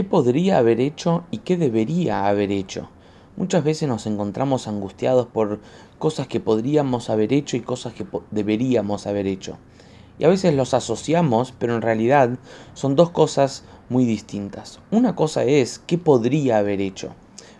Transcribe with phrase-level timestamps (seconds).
[0.00, 2.88] ¿Qué podría haber hecho y qué debería haber hecho?
[3.36, 5.60] Muchas veces nos encontramos angustiados por
[5.98, 9.58] cosas que podríamos haber hecho y cosas que deberíamos haber hecho.
[10.18, 12.30] Y a veces los asociamos, pero en realidad
[12.72, 14.80] son dos cosas muy distintas.
[14.90, 17.10] Una cosa es qué podría haber hecho.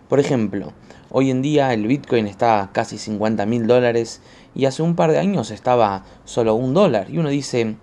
[0.09, 0.73] Por ejemplo,
[1.11, 4.19] hoy en día el Bitcoin está a casi 50 mil dólares
[4.55, 7.11] y hace un par de años estaba solo un dólar.
[7.11, 7.75] Y uno dice,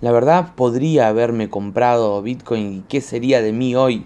[0.00, 4.04] la verdad podría haberme comprado Bitcoin y qué sería de mí hoy.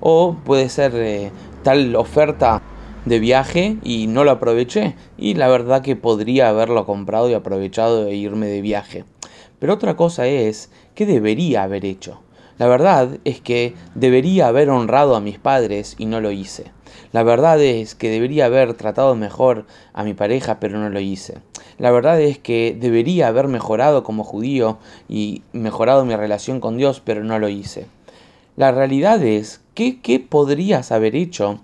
[0.00, 1.30] O puede ser eh,
[1.62, 2.62] tal oferta
[3.04, 4.94] de viaje y no lo aproveché.
[5.16, 9.04] Y la verdad que podría haberlo comprado y aprovechado e irme de viaje.
[9.58, 12.20] Pero otra cosa es, ¿qué debería haber hecho?
[12.62, 16.70] La verdad es que debería haber honrado a mis padres y no lo hice.
[17.10, 21.38] La verdad es que debería haber tratado mejor a mi pareja, pero no lo hice.
[21.78, 27.02] La verdad es que debería haber mejorado como judío y mejorado mi relación con Dios,
[27.04, 27.88] pero no lo hice.
[28.54, 31.58] La realidad es que qué podrías haber hecho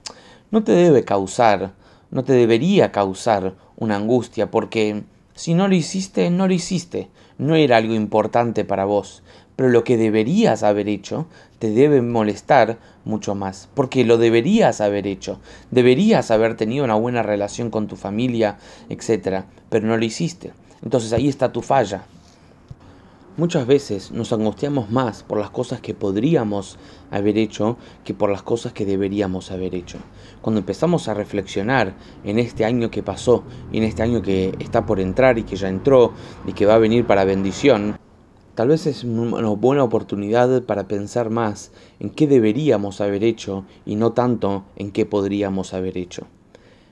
[0.51, 1.75] no te debe causar,
[2.11, 5.05] no te debería causar una angustia, porque
[5.37, 9.23] si no lo hiciste, no lo hiciste, no era algo importante para vos,
[9.59, 11.27] pero lo que deberías haber hecho
[11.59, 15.41] te debe molestar mucho más, porque lo deberías haber hecho,
[15.73, 20.53] deberías haber tenido una buena relación con tu familia, etc., pero no lo hiciste.
[20.85, 22.05] Entonces ahí está tu falla,
[23.37, 26.77] Muchas veces nos angustiamos más por las cosas que podríamos
[27.13, 29.99] haber hecho que por las cosas que deberíamos haber hecho.
[30.41, 34.87] Cuando empezamos a reflexionar en este año que pasó y en este año que está
[34.87, 36.15] por entrar y que ya entró
[36.49, 37.97] y que va a venir para bendición,
[38.59, 41.71] tal vez es una buena oportunidad para pensar más
[42.01, 46.27] en qué deberíamos haber hecho y no tanto en qué podríamos haber hecho.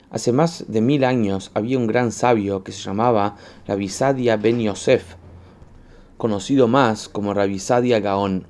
[0.09, 3.35] Hace más de mil años había un gran sabio que se llamaba
[3.67, 5.15] Rabisadia Ben Yosef,
[6.15, 8.47] conocido más como Rabisadia Gaón.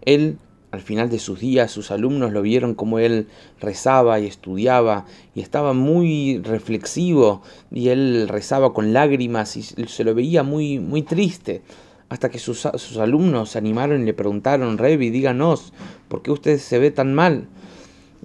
[0.00, 0.38] Él,
[0.70, 3.28] al final de sus días, sus alumnos lo vieron como él
[3.60, 5.04] rezaba y estudiaba
[5.34, 11.02] y estaba muy reflexivo y él rezaba con lágrimas y se lo veía muy, muy
[11.02, 11.60] triste.
[12.08, 15.72] Hasta que sus, alumnos se animaron y le preguntaron, Revi, díganos,
[16.08, 17.48] ¿por qué usted se ve tan mal?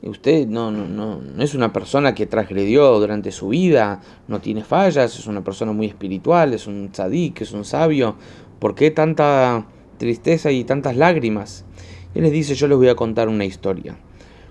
[0.04, 4.64] Usted no, no, no, no es una persona que transgredió durante su vida, no tiene
[4.64, 8.16] fallas, es una persona muy espiritual, es un tzadik, es un sabio.
[8.60, 9.66] ¿Por qué tanta
[9.98, 11.66] tristeza y tantas lágrimas?
[12.14, 13.98] Él les dice, yo les voy a contar una historia.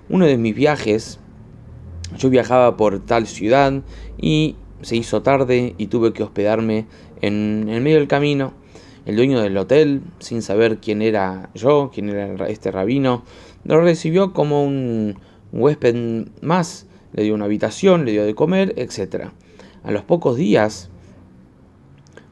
[0.08, 1.20] Uno de mis viajes,
[2.18, 3.82] yo viajaba por tal ciudad
[4.18, 6.86] y se hizo tarde y tuve que hospedarme
[7.20, 8.52] en, el medio del camino.
[9.06, 13.24] El dueño del hotel, sin saber quién era yo, quién era este rabino,
[13.64, 15.18] lo recibió como un
[15.52, 19.28] huésped más, le dio una habitación, le dio de comer, etc.
[19.82, 20.90] A los pocos días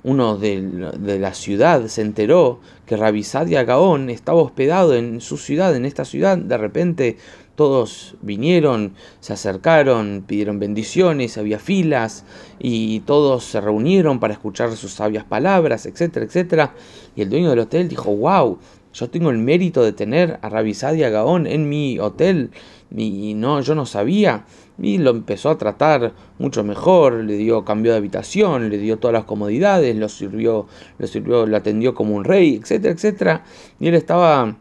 [0.04, 5.84] uno de, la ciudad se enteró que Rabisadia Gaón estaba hospedado en su ciudad, en
[5.84, 6.38] esta ciudad.
[6.38, 7.16] De repente
[7.58, 12.24] todos vinieron, se acercaron, pidieron bendiciones, había filas
[12.60, 16.74] y todos se reunieron para escuchar sus sabias palabras, etcétera, etcétera.
[17.16, 18.58] Y el dueño del hotel dijo, wow,
[18.94, 22.52] yo tengo el mérito de tener a Rabisadia Gaón en mi hotel
[22.96, 24.44] y no, yo no sabía.
[24.80, 29.14] Y lo empezó a tratar mucho mejor, le dio cambio de habitación, le dio todas
[29.14, 33.44] las comodidades, lo sirvió, lo sirvió, lo atendió como un rey, etcétera, etcétera.
[33.80, 34.56] Y él estaba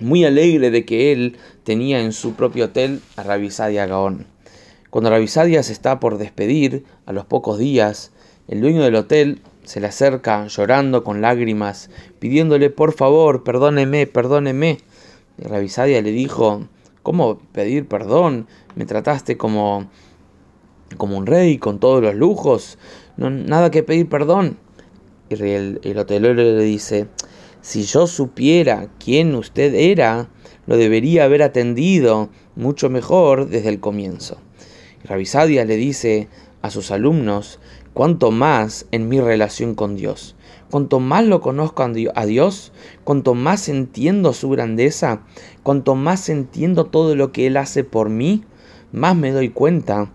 [0.00, 4.26] muy alegre de que él tenía en su propio hotel a Rabisadia Gaón.
[4.90, 8.12] Cuando Rabisadia se está por despedir, a los pocos días,
[8.48, 14.78] el dueño del hotel se le acerca llorando con lágrimas, pidiéndole por favor, perdóneme, perdóneme.
[15.36, 16.66] Y Rabisadia le dijo,
[17.02, 18.46] ¿cómo pedir perdón?
[18.74, 19.90] Me trataste como,
[20.96, 22.78] como un rey, con todos los lujos,
[23.18, 24.56] no, nada que pedir perdón.
[25.28, 27.08] Y el, el hotelero le dice,
[27.60, 30.28] si yo supiera quién usted era,
[30.66, 34.38] lo debería haber atendido mucho mejor desde el comienzo.
[35.04, 36.28] Rabisadia le dice
[36.62, 37.60] a sus alumnos,
[37.94, 40.36] cuanto más en mi relación con Dios.
[40.70, 41.82] Cuanto más lo conozco
[42.14, 42.72] a Dios,
[43.04, 45.22] cuanto más entiendo su grandeza,
[45.62, 48.44] cuanto más entiendo todo lo que Él hace por mí,
[48.92, 50.12] más me doy cuenta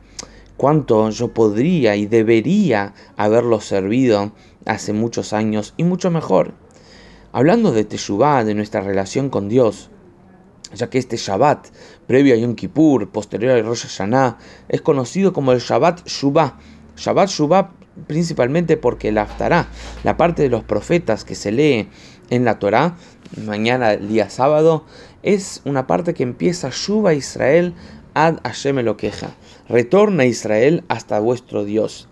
[0.58, 4.32] cuánto yo podría y debería haberlo servido
[4.66, 6.54] hace muchos años y mucho mejor.
[7.36, 9.90] Hablando de Teshuvah, de nuestra relación con Dios,
[10.76, 11.66] ya que este Shabbat,
[12.06, 14.38] previo a Yom Kippur, posterior a Rosh Hashanah,
[14.70, 16.60] es conocido como el Shabbat Shuvah,
[16.96, 17.72] Shabbat Shuvah
[18.06, 19.68] principalmente porque el Haftarah,
[20.04, 21.90] la parte de los profetas que se lee
[22.30, 22.98] en la Torá,
[23.44, 24.86] mañana día sábado,
[25.24, 27.74] es una parte que empieza Shuba Israel
[28.14, 29.36] ad Hashem queja.
[29.68, 32.08] Retorna Israel hasta vuestro Dios.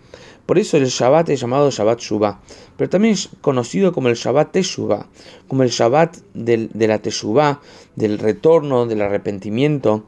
[0.46, 2.40] Por eso el Shabbat es llamado Shabbat Shuvah,
[2.76, 5.06] pero también es conocido como el Shabbat Teshuvah,
[5.48, 7.60] como el Shabbat de la Teshuvah,
[7.96, 10.04] del retorno, del arrepentimiento.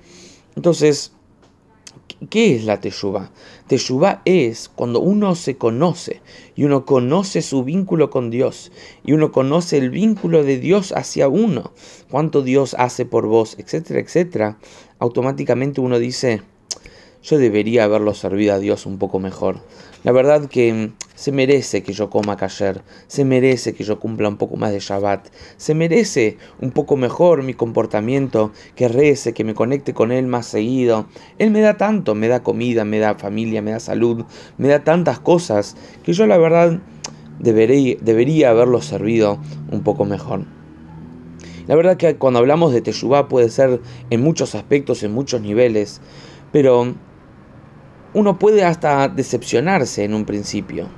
[0.56, 1.12] Entonces,
[2.30, 3.30] ¿qué es la Teshuvah?
[3.68, 6.20] Teshuvah es cuando uno se conoce
[6.56, 8.72] y uno conoce su vínculo con Dios
[9.04, 11.72] y uno conoce el vínculo de Dios hacia uno,
[12.10, 14.58] cuánto Dios hace por vos, etcétera, etcétera.
[14.98, 16.42] Automáticamente uno dice,
[17.24, 19.60] yo debería haberlo servido a Dios un poco mejor.
[20.02, 24.36] La verdad que se merece que yo coma ayer, se merece que yo cumpla un
[24.36, 29.54] poco más de Shabbat, se merece un poco mejor mi comportamiento, que rece, que me
[29.54, 31.06] conecte con Él más seguido.
[31.38, 34.26] Él me da tanto, me da comida, me da familia, me da salud,
[34.58, 36.78] me da tantas cosas, que yo la verdad
[37.38, 39.38] debería, debería haberlo servido
[39.70, 40.44] un poco mejor.
[41.66, 43.80] La verdad que cuando hablamos de Teshuvah puede ser
[44.10, 46.02] en muchos aspectos, en muchos niveles,
[46.52, 46.94] pero
[48.14, 50.88] uno puede hasta decepcionarse en un principio.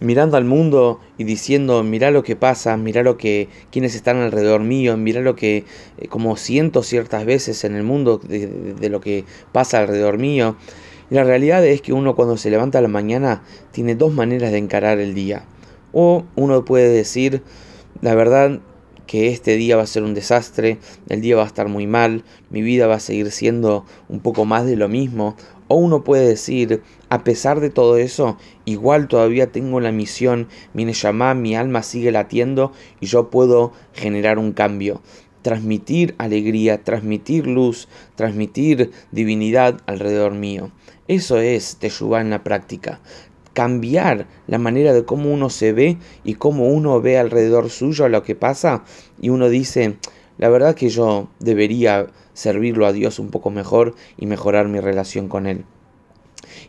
[0.00, 4.62] Mirando al mundo y diciendo, mira lo que pasa, mira lo que quienes están alrededor
[4.62, 5.64] mío, mira lo que
[5.98, 10.56] eh, como siento ciertas veces en el mundo de, de lo que pasa alrededor mío.
[11.10, 13.42] Y la realidad es que uno cuando se levanta a la mañana
[13.72, 15.44] tiene dos maneras de encarar el día.
[15.92, 17.42] O uno puede decir,
[18.00, 18.60] la verdad,
[19.08, 20.78] que este día va a ser un desastre,
[21.08, 24.44] el día va a estar muy mal, mi vida va a seguir siendo un poco
[24.44, 25.34] más de lo mismo,
[25.66, 30.84] o uno puede decir, a pesar de todo eso, igual todavía tengo la misión, mi
[30.84, 35.00] Neshama, mi alma sigue latiendo y yo puedo generar un cambio.
[35.40, 40.70] Transmitir alegría, transmitir luz, transmitir divinidad alrededor mío.
[41.06, 43.00] Eso es Teshuvah en la práctica.
[43.52, 48.22] Cambiar la manera de cómo uno se ve y cómo uno ve alrededor suyo lo
[48.22, 48.84] que pasa
[49.20, 49.96] y uno dice,
[50.38, 55.28] la verdad que yo debería servirlo a Dios un poco mejor y mejorar mi relación
[55.28, 55.64] con Él.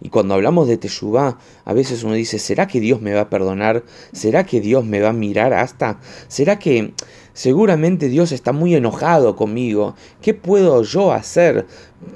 [0.01, 3.29] Y cuando hablamos de Teshuvah, a veces uno dice, ¿será que Dios me va a
[3.29, 3.83] perdonar?
[4.11, 5.99] ¿Será que Dios me va a mirar hasta?
[6.27, 6.93] ¿Será que
[7.33, 9.95] seguramente Dios está muy enojado conmigo?
[10.21, 11.67] ¿Qué puedo yo hacer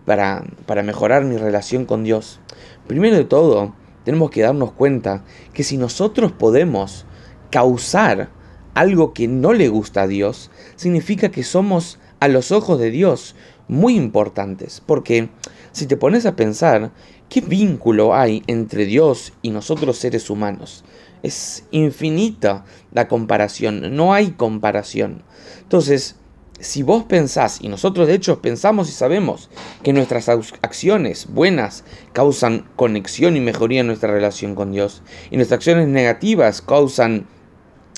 [0.06, 2.40] para, para mejorar mi relación con Dios?
[2.88, 3.74] Primero de todo,
[4.04, 5.24] tenemos que darnos cuenta
[5.54, 7.06] que si nosotros podemos
[7.50, 8.30] causar
[8.74, 13.36] algo que no le gusta a Dios, significa que somos a los ojos de Dios
[13.68, 14.82] muy importantes.
[14.86, 15.30] Porque
[15.72, 16.92] si te pones a pensar,
[17.30, 20.84] ¿qué vínculo hay entre Dios y nosotros seres humanos?
[21.22, 25.24] Es infinita la comparación, no hay comparación.
[25.62, 26.18] Entonces,
[26.64, 29.50] si vos pensás, y nosotros de hecho pensamos y sabemos
[29.84, 31.84] que nuestras acciones buenas
[32.14, 37.28] causan conexión y mejoría en nuestra relación con Dios, y nuestras acciones negativas causan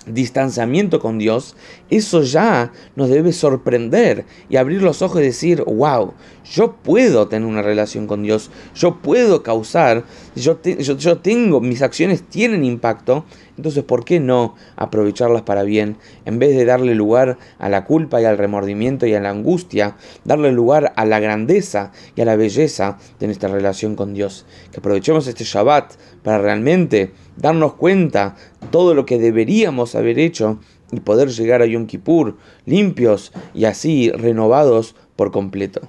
[0.05, 1.55] distanciamiento con Dios,
[1.89, 6.13] eso ya nos debe sorprender y abrir los ojos y decir, wow,
[6.43, 10.03] yo puedo tener una relación con Dios, yo puedo causar,
[10.35, 13.25] yo, yo, tengo, mis acciones tienen impacto,
[13.57, 15.97] entonces ¿por qué no aprovecharlas para bien?
[16.25, 19.95] En vez de darle lugar a la culpa y al remordimiento y a la angustia,
[20.23, 24.45] darle lugar a la grandeza y a la belleza de nuestra relación con Dios.
[24.71, 25.93] Que aprovechemos este Shabbat
[26.23, 28.35] para realmente darnos cuenta
[28.71, 30.59] todo lo que deberíamos haber hecho
[30.91, 35.81] y poder llegar a Yom Kippur limpios y así renovados por completo.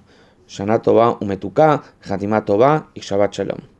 [0.48, 2.48] Shana Tova, Umetuká, Hatimat
[2.94, 3.75] y Shabbat Shalom.